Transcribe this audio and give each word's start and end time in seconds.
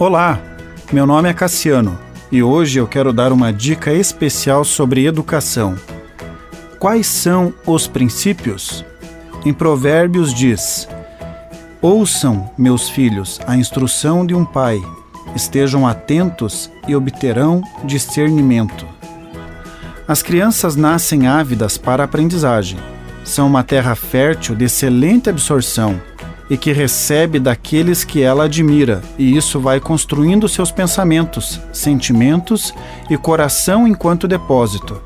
Olá, 0.00 0.40
meu 0.92 1.04
nome 1.04 1.28
é 1.28 1.34
Cassiano 1.34 1.98
e 2.30 2.40
hoje 2.40 2.78
eu 2.78 2.86
quero 2.86 3.12
dar 3.12 3.32
uma 3.32 3.52
dica 3.52 3.92
especial 3.92 4.64
sobre 4.64 5.04
educação. 5.04 5.74
Quais 6.78 7.08
são 7.08 7.52
os 7.66 7.88
princípios? 7.88 8.84
Em 9.44 9.52
Provérbios 9.52 10.32
diz: 10.32 10.88
Ouçam, 11.82 12.48
meus 12.56 12.88
filhos, 12.88 13.40
a 13.44 13.56
instrução 13.56 14.24
de 14.24 14.36
um 14.36 14.44
pai, 14.44 14.80
estejam 15.34 15.84
atentos 15.84 16.70
e 16.86 16.94
obterão 16.94 17.60
discernimento. 17.82 18.86
As 20.06 20.22
crianças 20.22 20.76
nascem 20.76 21.26
ávidas 21.26 21.76
para 21.76 22.04
a 22.04 22.06
aprendizagem. 22.06 22.78
São 23.24 23.48
uma 23.48 23.64
terra 23.64 23.96
fértil 23.96 24.54
de 24.54 24.66
excelente 24.66 25.28
absorção 25.28 26.00
e 26.50 26.56
que 26.56 26.72
recebe 26.72 27.38
daqueles 27.38 28.04
que 28.04 28.22
ela 28.22 28.44
admira, 28.44 29.02
e 29.18 29.36
isso 29.36 29.60
vai 29.60 29.80
construindo 29.80 30.48
seus 30.48 30.70
pensamentos, 30.70 31.60
sentimentos 31.72 32.72
e 33.10 33.16
coração 33.16 33.86
enquanto 33.86 34.28
depósito. 34.28 35.00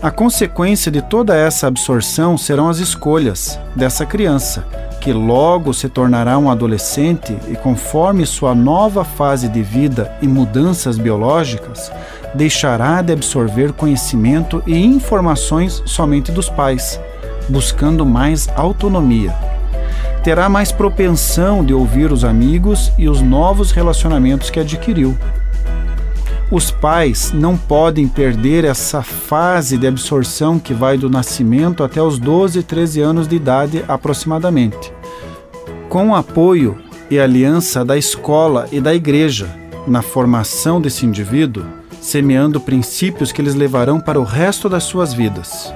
A 0.00 0.10
consequência 0.10 0.90
de 0.90 1.00
toda 1.00 1.36
essa 1.36 1.68
absorção 1.68 2.36
serão 2.36 2.68
as 2.68 2.78
escolhas 2.78 3.58
dessa 3.74 4.04
criança, 4.04 4.66
que 5.00 5.12
logo 5.12 5.72
se 5.72 5.88
tornará 5.88 6.38
um 6.38 6.50
adolescente 6.50 7.36
e, 7.48 7.56
conforme 7.56 8.26
sua 8.26 8.54
nova 8.54 9.04
fase 9.04 9.48
de 9.48 9.62
vida 9.62 10.12
e 10.22 10.28
mudanças 10.28 10.96
biológicas, 10.96 11.90
deixará 12.34 13.02
de 13.02 13.12
absorver 13.12 13.72
conhecimento 13.72 14.62
e 14.66 14.76
informações 14.76 15.82
somente 15.86 16.30
dos 16.30 16.48
pais, 16.48 17.00
buscando 17.48 18.06
mais 18.06 18.48
autonomia 18.56 19.51
terá 20.22 20.48
mais 20.48 20.70
propensão 20.70 21.64
de 21.64 21.74
ouvir 21.74 22.12
os 22.12 22.24
amigos 22.24 22.92
e 22.96 23.08
os 23.08 23.20
novos 23.20 23.72
relacionamentos 23.72 24.50
que 24.50 24.60
adquiriu. 24.60 25.16
Os 26.50 26.70
pais 26.70 27.32
não 27.32 27.56
podem 27.56 28.06
perder 28.06 28.64
essa 28.64 29.02
fase 29.02 29.78
de 29.78 29.86
absorção 29.86 30.58
que 30.58 30.74
vai 30.74 30.98
do 30.98 31.08
nascimento 31.08 31.82
até 31.82 32.00
os 32.00 32.18
12, 32.18 32.62
13 32.62 33.00
anos 33.00 33.26
de 33.26 33.36
idade 33.36 33.84
aproximadamente. 33.88 34.92
Com 35.88 36.10
o 36.10 36.14
apoio 36.14 36.78
e 37.10 37.18
aliança 37.18 37.84
da 37.84 37.96
escola 37.96 38.68
e 38.70 38.80
da 38.80 38.94
igreja 38.94 39.48
na 39.86 40.02
formação 40.02 40.80
desse 40.80 41.04
indivíduo, 41.06 41.64
semeando 42.00 42.60
princípios 42.60 43.32
que 43.32 43.40
eles 43.40 43.54
levarão 43.54 43.98
para 43.98 44.20
o 44.20 44.24
resto 44.24 44.68
das 44.68 44.84
suas 44.84 45.12
vidas. 45.12 45.72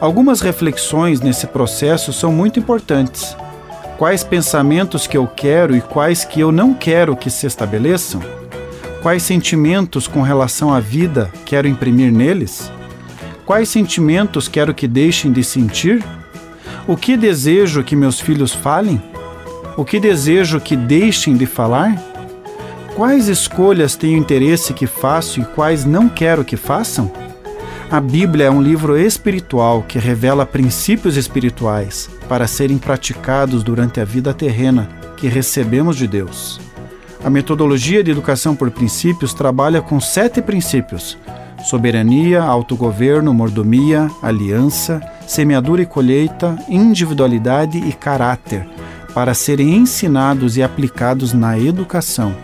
Algumas 0.00 0.40
reflexões 0.40 1.20
nesse 1.20 1.46
processo 1.46 2.10
são 2.10 2.32
muito 2.32 2.58
importantes. 2.58 3.36
Quais 3.98 4.24
pensamentos 4.24 5.06
que 5.06 5.14
eu 5.14 5.26
quero 5.26 5.76
e 5.76 5.82
quais 5.82 6.24
que 6.24 6.40
eu 6.40 6.50
não 6.50 6.72
quero 6.72 7.14
que 7.14 7.28
se 7.28 7.46
estabeleçam? 7.46 8.22
Quais 9.02 9.22
sentimentos 9.22 10.08
com 10.08 10.22
relação 10.22 10.72
à 10.72 10.80
vida 10.80 11.30
quero 11.44 11.68
imprimir 11.68 12.10
neles? 12.10 12.72
Quais 13.44 13.68
sentimentos 13.68 14.48
quero 14.48 14.72
que 14.72 14.88
deixem 14.88 15.30
de 15.32 15.44
sentir? 15.44 16.02
O 16.88 16.96
que 16.96 17.14
desejo 17.14 17.84
que 17.84 17.94
meus 17.94 18.18
filhos 18.18 18.54
falem? 18.54 19.02
O 19.76 19.84
que 19.84 20.00
desejo 20.00 20.60
que 20.60 20.76
deixem 20.76 21.36
de 21.36 21.44
falar? 21.44 21.94
Quais 22.96 23.28
escolhas 23.28 23.96
tenho 23.96 24.16
interesse 24.16 24.72
que 24.72 24.86
faço 24.86 25.40
e 25.40 25.44
quais 25.44 25.84
não 25.84 26.08
quero 26.08 26.42
que 26.42 26.56
façam? 26.56 27.29
A 27.90 28.00
Bíblia 28.00 28.46
é 28.46 28.50
um 28.50 28.62
livro 28.62 28.96
espiritual 28.96 29.82
que 29.82 29.98
revela 29.98 30.46
princípios 30.46 31.16
espirituais 31.16 32.08
para 32.28 32.46
serem 32.46 32.78
praticados 32.78 33.64
durante 33.64 33.98
a 34.00 34.04
vida 34.04 34.32
terrena 34.32 34.88
que 35.16 35.26
recebemos 35.26 35.96
de 35.96 36.06
Deus. 36.06 36.60
A 37.24 37.28
metodologia 37.28 38.04
de 38.04 38.12
educação 38.12 38.54
por 38.54 38.70
princípios 38.70 39.34
trabalha 39.34 39.82
com 39.82 39.98
sete 39.98 40.40
princípios: 40.40 41.18
soberania, 41.64 42.40
autogoverno, 42.40 43.34
mordomia, 43.34 44.08
aliança, 44.22 45.02
semeadura 45.26 45.82
e 45.82 45.86
colheita, 45.86 46.56
individualidade 46.68 47.76
e 47.76 47.92
caráter, 47.92 48.68
para 49.12 49.34
serem 49.34 49.74
ensinados 49.74 50.56
e 50.56 50.62
aplicados 50.62 51.32
na 51.32 51.58
educação. 51.58 52.36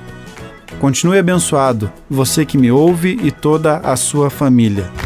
Continue 0.80 1.20
abençoado, 1.20 1.88
você 2.10 2.44
que 2.44 2.58
me 2.58 2.72
ouve 2.72 3.16
e 3.22 3.30
toda 3.30 3.76
a 3.76 3.94
sua 3.94 4.28
família. 4.28 5.05